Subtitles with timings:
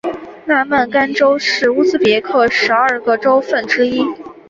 [0.45, 4.01] 纳曼干州是乌兹别克十二个州份之一。